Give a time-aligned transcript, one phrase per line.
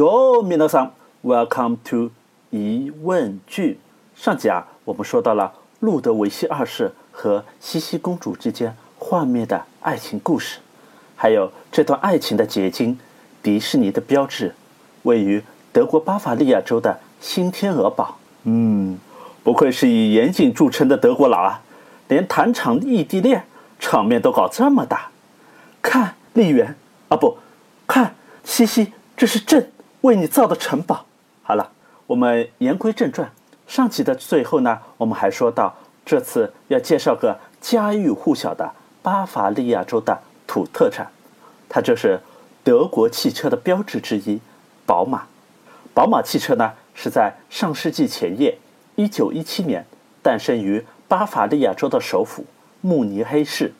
[0.00, 2.10] 哟，皆さん，Welcome to
[2.48, 3.78] 疑问句。
[4.16, 10.60] 上集啊，我们说到了路德维希二世和茜茜公主之间幻灭的爱情故事，
[11.16, 12.98] 还有这段爱情的结晶——
[13.44, 14.54] 迪士尼的标志，
[15.02, 18.16] 位于德国巴伐利亚州的新天鹅堡。
[18.44, 18.98] 嗯，
[19.44, 21.60] 不愧是以严谨著称的德国佬啊，
[22.08, 23.44] 连谈场异地恋
[23.78, 25.10] 场面都搞这么大。
[25.82, 26.74] 看，丽媛
[27.10, 27.36] 啊，不，
[27.86, 29.70] 看，茜茜，这是朕
[30.02, 31.06] 为你造的城堡。
[31.42, 31.70] 好了，
[32.06, 33.30] 我们言归正传。
[33.66, 41.06] 上集的最后呢，我们还说到，这次要介绍个家喻户晓的巴伐利亚州的土特产，
[41.68, 42.20] 它就是
[42.64, 44.40] 德国汽车的标志之一——
[44.86, 45.26] 宝马。
[45.92, 48.58] 宝马汽车呢，是在上世纪前夜，
[48.96, 49.84] 一九一七年
[50.22, 52.44] 诞生于巴伐利亚州的首府
[52.80, 53.72] 慕尼黑市。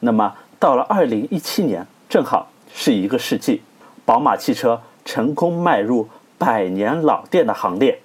[0.00, 3.62] 那么，到了二零一七年，正好是一个世纪，
[4.04, 6.08] 宝马汽车成功迈入
[6.38, 8.00] 百年老店的行列，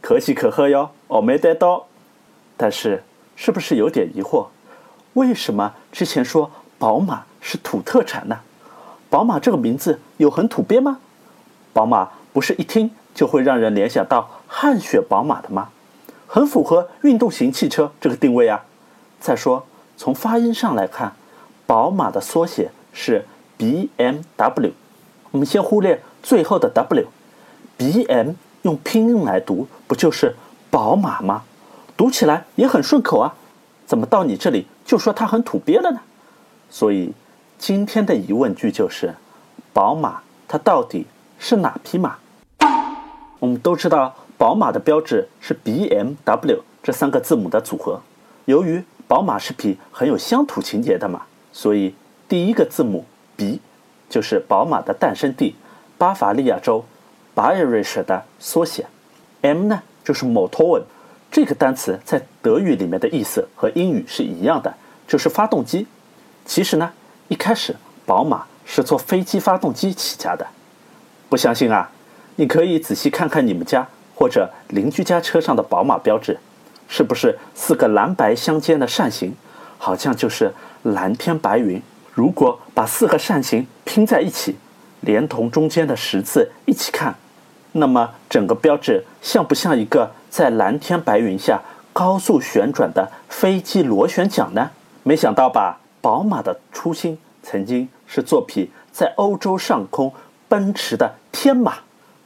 [0.00, 0.90] 可喜可贺哟！
[1.06, 1.86] 我没得到，
[2.56, 3.02] 但是
[3.36, 4.46] 是不是有点疑惑？
[5.14, 8.40] 为什么之前说宝马是土特产呢？
[9.10, 10.98] 宝马这个名字有很土鳖吗？
[11.72, 15.70] 宝马不是一听就会让人联想到汗血宝马的吗？
[16.26, 18.64] 很符合运动型汽车这个定位啊！
[19.20, 19.64] 再说
[19.96, 21.12] 从发音上来看。
[21.66, 23.24] 宝马的缩写是
[23.56, 24.72] B M W，
[25.30, 28.30] 我们先忽略最后的 W，B M
[28.62, 30.34] 用拼音来读不就是
[30.70, 31.42] 宝马吗？
[31.98, 33.34] 读起来也很顺口啊，
[33.84, 36.00] 怎么到你这里就说它很土鳖了呢？
[36.70, 37.12] 所以
[37.58, 39.14] 今天的疑问句就是：
[39.74, 41.06] 宝马它到底
[41.38, 42.16] 是哪匹马？
[43.38, 48.00] 我们都知道宝马的标志是 B M W 这三个字母的组合，
[48.46, 51.20] 由于宝马是匹很有乡土情节的马。
[51.52, 51.94] 所以，
[52.26, 53.04] 第一个字母
[53.36, 53.60] B
[54.08, 55.54] 就是宝马的诞生地
[56.04, 56.84] 巴伐利亚州
[57.34, 58.84] b a y e r i s h 的缩写。
[59.40, 60.82] M 呢，就是 Motor。
[61.30, 64.74] 这个单词在德语里面的意思和英语是一样的，
[65.08, 65.86] 就是发动机。
[66.44, 66.92] 其实呢，
[67.28, 67.74] 一开始
[68.04, 70.46] 宝马是做飞机发动机起家的。
[71.30, 71.90] 不相信啊？
[72.36, 76.38] 你可以仔细看看你们家或者邻居家车上的宝马标志，
[76.86, 79.34] 是不是四个蓝白相间的扇形？
[79.78, 80.52] 好像就是
[80.82, 81.82] 蓝天白云。
[82.12, 84.56] 如果把四个扇形拼在一起，
[85.04, 87.14] 连同中间的十字一起看，
[87.72, 91.60] 那么整个标志像不像一个在蓝天白云下
[91.92, 94.70] 高速旋转的飞机螺旋桨呢？
[95.02, 95.78] 没想到吧？
[96.00, 100.12] 宝马的初心曾经是做匹在欧洲上空
[100.48, 101.74] 奔驰的天马。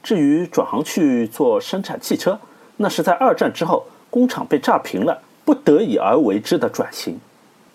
[0.01, 2.39] 至于转行去做生产汽车，
[2.77, 7.19] 那是在二战之后工厂被炸平了，不得已而为之的转型。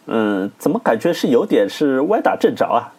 [0.07, 2.94] 嗯，怎么感觉是有点是歪打正着啊？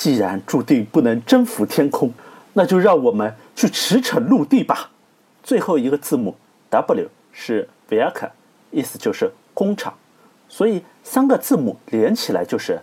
[0.00, 2.10] 既然注定不能征服天空，
[2.54, 4.88] 那就让我们去驰骋陆地吧。
[5.42, 6.34] 最后一个字母
[6.70, 8.30] W 是 Werk，
[8.70, 9.92] 意思就是工厂，
[10.48, 12.80] 所以三个字母连起来就是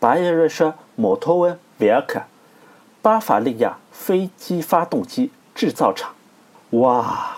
[0.00, 2.22] Bayerische Motorwerk，
[3.00, 6.12] 巴伐利亚飞机发动机制造厂。
[6.70, 7.36] 哇，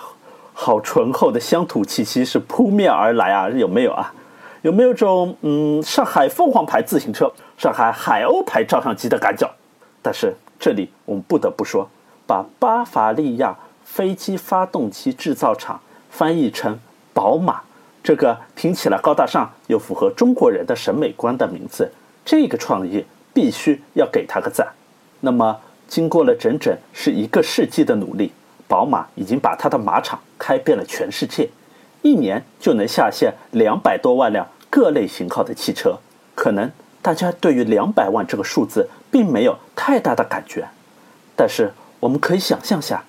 [0.54, 3.50] 好醇厚的乡土气息是扑面而来啊！
[3.50, 4.14] 有没有啊？
[4.62, 9.50] 有没有种嗯上海凤凰牌自行车、上海海鸥牌照相机的赶脚？
[10.00, 11.90] 但是这里我们不得不说，
[12.24, 16.78] 把巴伐利亚飞机发动机制造厂翻译成
[17.12, 17.60] 宝马，
[18.00, 21.90] 这个听起来高大上又符合中国人的审美观的名字，
[22.24, 23.04] 这个创意
[23.34, 24.68] 必须要给他个赞。
[25.20, 28.30] 那么经过了整整是一个世纪的努力，
[28.68, 31.50] 宝马已经把它的马场开遍了全世界。
[32.02, 35.98] 一年就能下线两百多万辆各类型号的汽车，
[36.36, 36.70] 可能
[37.08, 40.68] 大家对于两百万这个数字并没有太大的感觉，
[41.34, 43.02] 但是我们可以想象下，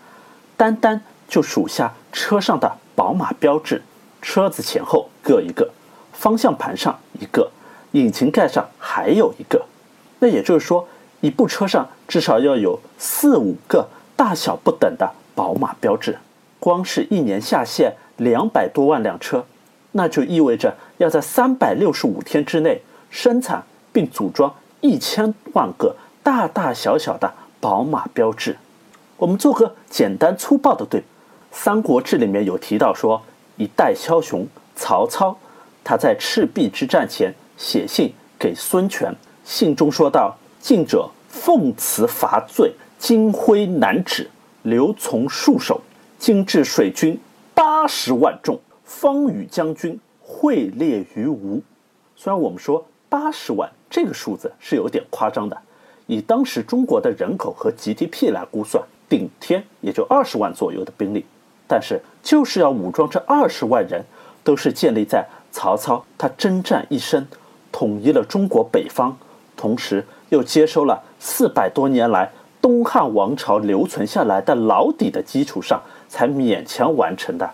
[0.56, 3.82] 单单就数下车上的宝马标志，
[4.22, 5.70] 车子前后各一个，
[6.14, 7.52] 方向盘上一个，
[7.92, 9.66] 引擎盖上还有一个，
[10.20, 10.88] 那也就是说，
[11.20, 16.18] 一部车上至少要有四五个大小不等的宝马标志，
[16.58, 17.94] 光是一年下线。
[18.16, 19.46] 两百多万辆车，
[19.92, 28.58] 那就意味着要在三百六十五天之内生产并组装一千万个大大小小的宝马标志。
[29.18, 31.06] 我们做个简单粗暴的对比，
[31.52, 33.22] 《三国志》里面有提到说，
[33.58, 35.38] 一代枭雄曹操，
[35.84, 39.14] 他在赤壁之战前写信给孙权，
[39.44, 44.30] 信中说道：“晋者奉辞伐罪，金辉难止，
[44.64, 45.82] 刘琮戍守，
[46.18, 47.20] 今至水军。”
[47.54, 51.62] 八十万众，方与将军会列于吴。
[52.16, 55.58] 虽然我们说八十万这个数字是有点夸张的，
[56.06, 61.26] 以当时中国的人口和 GDP 来估算，顶天也就二十万左右的兵力，
[61.68, 64.04] 但是就是要武装这二十万人，
[64.44, 67.26] 都是建立在曹操他征战一生，
[67.72, 69.18] 统一了中国北方，
[69.58, 72.32] 同时又接收了四百多年来
[72.62, 77.50] 东汉王朝留存下来的老底的基础上，才勉强完成的。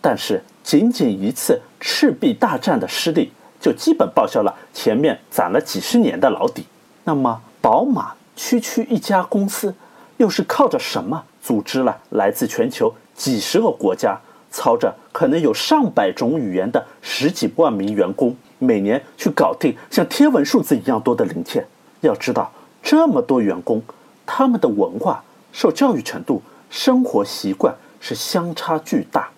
[0.00, 3.30] 但是仅仅一次赤壁大战的失利，
[3.64, 6.66] 就基本报销了前面攒了几十年的老底。
[7.04, 9.74] 那么，宝马区区一家公司，
[10.18, 14.20] 又是靠着什么组织了来自全球几十个国家、
[14.50, 21.66] 操着可能有上百种语言的十几万名员工，每年去搞定像天文数字一样多的零件？
[22.02, 22.52] 要知道，
[22.82, 23.82] 这么多员工，
[24.26, 29.30] 他们的文化、受教育程度、生活习惯是相差巨大。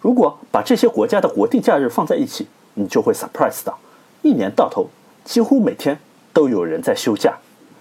[0.00, 3.78] 如果把这些国家的国定假日放在一起，你就会 surprise 到，
[4.22, 4.88] 一年到头
[5.24, 5.98] 几乎每天。
[6.32, 7.32] 都有人在休假，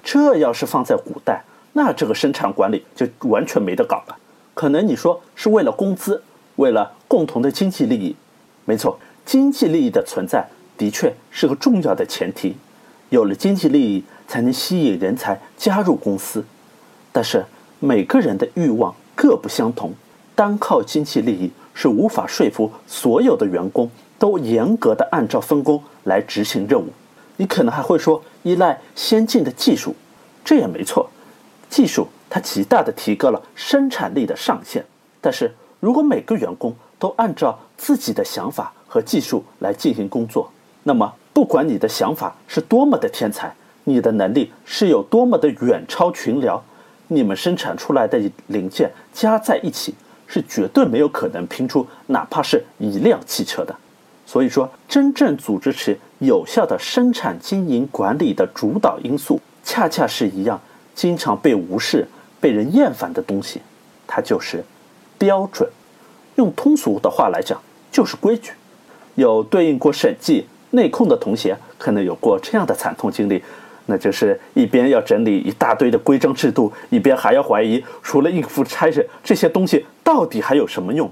[0.03, 4.15] 这要是放在古代，那这个生产管理就完全没得搞了。
[4.53, 6.21] 可能你说是为了工资，
[6.57, 8.15] 为了共同的经济利益，
[8.65, 10.47] 没错，经济利益的存在
[10.77, 12.55] 的确是个重要的前提。
[13.09, 16.45] 有了经济利益，才能吸引人才加入公司。
[17.11, 17.43] 但是
[17.79, 19.91] 每个人的欲望各不相同，
[20.35, 23.89] 单靠经济利益是无法说服所有的员工
[24.23, 26.87] 都严格的按照分工来执行任务。
[27.35, 29.93] 你可能还会说依赖先进的技术，
[30.45, 31.09] 这也没错。
[31.69, 34.85] 技术它极大的提高了生产力的上限。
[35.19, 40.49] 但是如果每个员工都按照自己的想法和技术来进行工作，
[40.83, 43.53] 那么不管你的想法是多么的天才，
[43.83, 46.63] 你的能力是有多么的远超群聊，
[47.09, 48.17] 你们生产出来的
[48.47, 49.93] 零件加在一起
[50.25, 53.75] 是绝对没有可能拼出哪怕是一辆汽车的。
[54.33, 60.59] 所以说，真正组织起有效的生产经营管理的主导因素，恰恰是一样
[60.95, 62.07] 经常被无视、
[62.41, 63.61] 被人厌烦的东西，
[64.07, 64.63] 它就是
[65.19, 65.69] 标准。
[66.33, 68.53] 用通俗的话来讲，就是规矩。
[69.13, 73.39] 有对应过审计、内控的同学，可能有过这样的惨痛经历，
[73.85, 81.07] 那就是一边要整理一大堆的规章制度，一边还要怀疑，除了应付差事，这些东西到底还有什么用？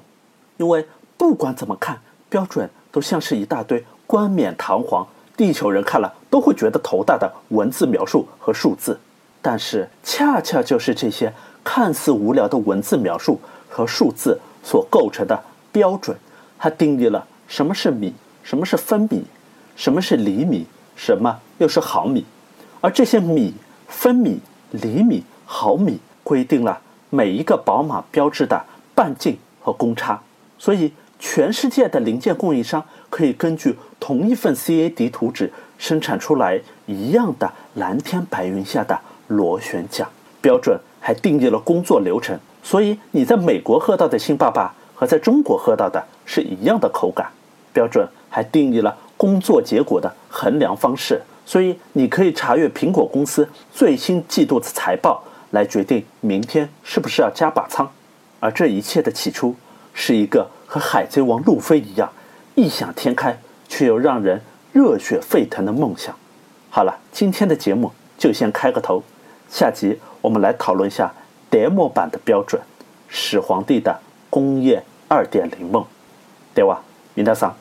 [0.57, 0.83] 因为
[1.17, 2.67] 不管怎么看，标准。
[2.91, 5.07] 都像是一大堆冠冕堂皇，
[5.37, 8.99] 地球人看了都会觉得头大的文字描述和数字，
[9.41, 11.33] 但是恰恰就是这些
[11.63, 13.39] 看似无聊的文字描述
[13.69, 15.41] 和数字所构成的
[15.71, 16.17] 标准，
[16.59, 19.23] 它定义了什么是米，什么是分米，
[19.75, 20.65] 什么是厘米，
[20.95, 22.25] 什么又是毫米，
[22.81, 23.53] 而这些米、
[23.87, 24.41] 分米、
[24.71, 26.79] 厘米、毫米规定了
[27.09, 28.61] 每一个宝马标志的
[28.93, 30.21] 半径和公差，
[30.59, 30.91] 所以。
[31.21, 40.05] 全世界的零件供应商可以根据同一份 CAD 图纸生产出来一样的蓝天白云下的螺旋桨
[40.41, 42.37] 标准，还定义了工作流程。
[42.63, 47.31] 所以你在美国喝到的星巴巴和在中国喝到的是一样的口感。
[47.71, 57.89] 标准还定义了工作结果的衡量方式，所以你可以查阅苹果公司最新季度的财报来决定明天是不是要加把仓。
[58.39, 59.55] 而这一切的起初
[59.93, 60.49] 是一个。
[60.70, 62.12] 和海贼王路飞一样，
[62.54, 63.38] 异想天开
[63.68, 64.40] 却又让人
[64.72, 66.14] 热血沸腾的梦想。
[66.70, 69.02] 好了，今天的节目就先开个头，
[69.48, 71.12] 下集我们来讨论一下
[71.50, 72.60] demo 版的标准——
[73.08, 75.86] 始皇帝的工业二点零梦。
[76.54, 76.78] では、
[77.14, 77.54] 皆さん、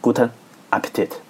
[0.00, 0.30] guten
[0.70, 1.27] Appetit。